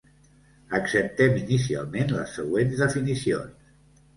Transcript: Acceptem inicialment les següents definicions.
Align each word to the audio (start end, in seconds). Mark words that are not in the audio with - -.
Acceptem 0.77 1.37
inicialment 1.41 2.15
les 2.15 2.35
següents 2.39 2.83
definicions. 2.85 3.73